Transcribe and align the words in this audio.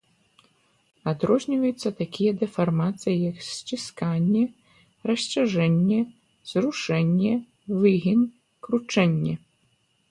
Адрозніваюць 1.11 1.91
такія 2.01 2.31
дэфармацыі, 2.43 3.13
як 3.31 3.37
сцісканне, 3.49 4.43
расцяжэнне, 5.11 5.99
зрушэнне, 6.55 7.33
выгін, 7.81 8.19
кручэнне. 8.67 9.33